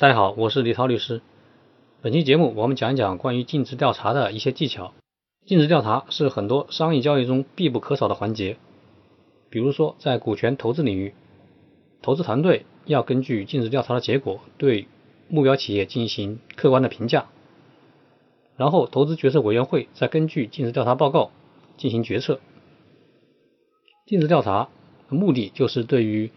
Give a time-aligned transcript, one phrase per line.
[0.00, 1.20] 大家好，我是李涛律师。
[2.00, 4.94] 本期节目我们讲一讲关于尽职调查的一些技巧。
[5.44, 8.56] 尽职调查是很多商业交易中必不可少的环节。
[9.50, 11.12] 比如说，在股权投资领域，
[12.00, 14.88] 投资团队要根据尽职调查的结果对
[15.28, 17.26] 目标企业进行客观的评价，
[18.56, 21.30] 然后投资决策委员会再根据尽职调查报告
[21.76, 22.40] 进行决策。
[24.06, 24.70] 尽职调查
[25.10, 26.30] 的目的就是对于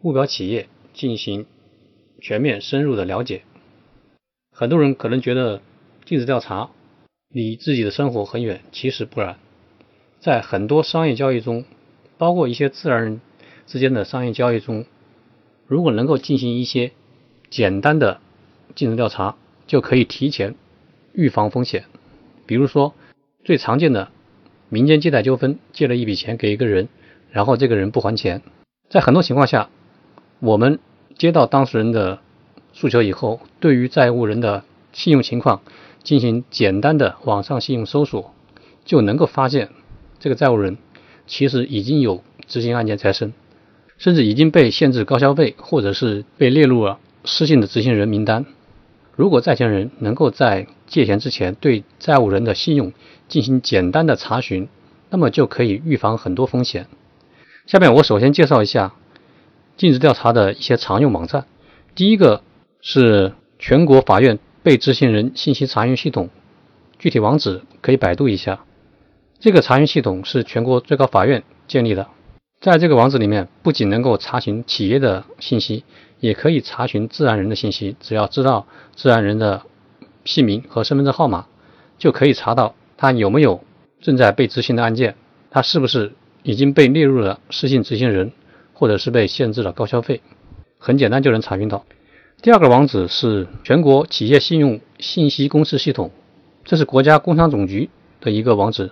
[0.00, 1.46] 目标企业进行。
[2.20, 3.42] 全面深入的了解，
[4.50, 5.60] 很多人可能觉得
[6.04, 6.70] 尽职调查
[7.28, 9.36] 离自己的生活很远，其实不然。
[10.18, 11.64] 在很多商业交易中，
[12.16, 13.20] 包括一些自然人
[13.66, 14.86] 之间的商业交易中，
[15.66, 16.92] 如果能够进行一些
[17.50, 18.20] 简单的
[18.74, 20.54] 尽职调查，就可以提前
[21.12, 21.84] 预防风险。
[22.46, 22.94] 比如说，
[23.44, 24.10] 最常见的
[24.68, 26.88] 民间借贷纠纷，借了一笔钱给一个人，
[27.30, 28.42] 然后这个人不还钱，
[28.88, 29.68] 在很多情况下，
[30.40, 30.80] 我们。
[31.18, 32.18] 接到当事人的
[32.74, 35.62] 诉求以后，对于债务人的信用情况
[36.02, 38.34] 进行简单的网上信用搜索，
[38.84, 39.70] 就能够发现
[40.18, 40.76] 这个债务人
[41.26, 43.32] 其实已经有执行案件在身，
[43.96, 48.44] 甚至已经被限制高消费，或者是被列入了失信的执行人名单。
[49.14, 52.92] 如果债权人能够在借钱之前对债务人的信用
[53.26, 54.68] 进行简单的查询，
[55.08, 56.86] 那么就可以预防很多风险。
[57.66, 58.92] 下面我首先介绍一下。
[59.76, 61.44] 尽职调查的一些常用网站，
[61.94, 62.42] 第一个
[62.80, 66.30] 是全国法院被执行人信息查询系统，
[66.98, 68.60] 具体网址可以百度一下。
[69.38, 72.06] 这个查询系统是全国最高法院建立的，
[72.58, 75.84] 在这个网址里面，不仅能够查询企业的信息，
[76.20, 77.96] 也可以查询自然人的信息。
[78.00, 79.62] 只要知道自然人的
[80.24, 81.46] 姓名和身份证号码，
[81.98, 83.62] 就可以查到他有没有
[84.00, 85.16] 正在被执行的案件，
[85.50, 88.32] 他是不是已经被列入了失信执行人。
[88.78, 90.20] 或者是被限制了高消费，
[90.78, 91.86] 很简单就能查询到。
[92.42, 96.10] 第二个网址是全国企业信用信息公示系统，
[96.62, 97.88] 这是国家工商总局
[98.20, 98.90] 的一个网址。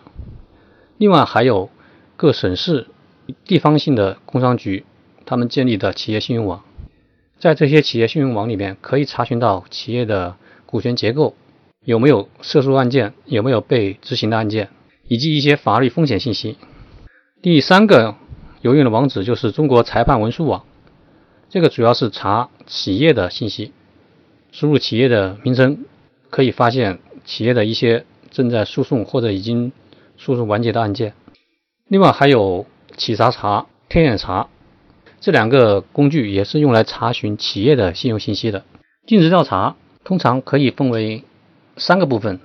[0.97, 1.69] 另外还有
[2.17, 2.87] 各省市
[3.45, 4.87] 地方性的工商局
[5.27, 6.65] 他们建立的企业信用网，
[7.39, 11.37] 在这些企业信用网里面可以查询到企业的股权结构，
[11.85, 14.71] 有没有涉诉案件，有没有被执行的案件，
[15.09, 16.57] 以及一些法律风险信息。
[17.43, 18.15] 第三个。
[18.65, 20.65] 有用的网址就是中国裁判文书网，
[21.51, 23.73] 这个主要是查企业的信息，
[24.53, 25.85] 输入企业的名称，
[26.31, 29.71] 可以发现企业的一些正在诉讼或者已经
[30.17, 31.13] 诉讼完结的案件。
[31.89, 32.65] 另外还有
[32.97, 34.49] 企查查、天眼查
[35.21, 38.65] 这两个工具也是用来查询企业的信用信息的。
[39.07, 41.23] 尽职调查通常可以分为
[41.77, 42.41] 三个部分，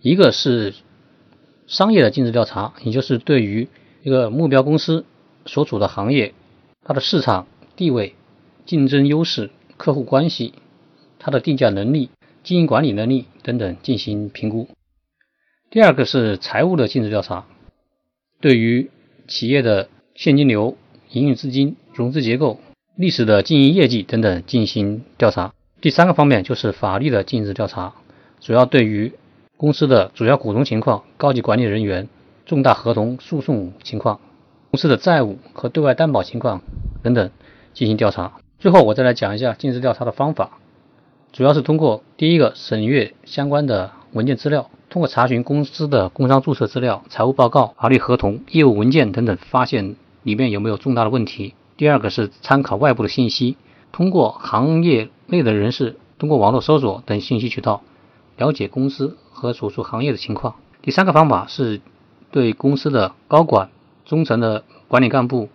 [0.00, 0.74] 一个是
[1.66, 3.66] 商业的尽职调查，也就是对于
[4.04, 5.04] 一个目标公司。
[5.46, 6.34] 所处的行业，
[6.84, 7.46] 它的市场
[7.76, 8.14] 地位、
[8.64, 10.54] 竞争优势、客户关系、
[11.18, 12.10] 它的定价能力、
[12.42, 14.68] 经营管理能力等等进行评估。
[15.70, 17.46] 第二个是财务的尽职调查，
[18.40, 18.90] 对于
[19.26, 20.76] 企业的现金流、
[21.10, 22.60] 营运资金、融资结构、
[22.94, 25.52] 历史的经营业绩等等进行调查。
[25.80, 27.94] 第三个方面就是法律的尽职调查，
[28.40, 29.12] 主要对于
[29.56, 32.08] 公司的主要股东情况、高级管理人员、
[32.46, 34.20] 重大合同诉讼情况。
[34.70, 36.62] 公司的债务和对外担保情况
[37.02, 37.30] 等等
[37.72, 38.32] 进行调查。
[38.58, 40.58] 最后，我再来讲一下尽职调查的方法，
[41.32, 51.54] 主要是通过第一个审阅相关的文件资料，通过查询公司的工商注册资料、财务报告、法律合同、业务文件等等，发现里面有没有重大的问题。
[51.76, 53.56] 第二个是参考外部的信息，
[53.92, 57.82] 通过行业内的人士，通过网络搜索等信息渠道，
[58.38, 60.56] 了解公司和所属行业的情况。
[60.80, 61.82] 第三个方法是
[62.30, 63.68] 对公司的高管。
[64.06, 65.48] 中层的管理干部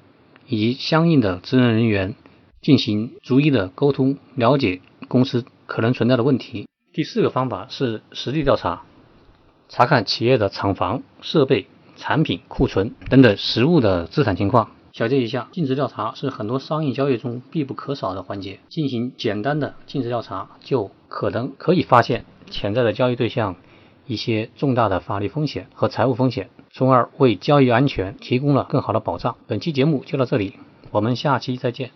[0.46, 2.16] 以及相应的职能人员
[2.62, 6.68] 进行逐一的沟通，了解公司可能存在的问题。
[6.94, 8.84] 第四个方法是实地调查，
[9.70, 14.70] 查看企业的厂房、设备、产品、库存等等实物的资产情况。
[14.92, 18.60] 小结一下，尽职调查是很多商业交易中必不可少的环节。
[18.68, 23.56] 进行简单的尽职调查，就可能可以发现潜在的交易对象
[24.12, 26.50] 一些重大的法律风险和财务风险。
[26.70, 29.38] 从而为交易安全提供了更好的保障。
[29.48, 30.56] 本期节目就到这里，
[30.92, 31.92] 我们下期再见。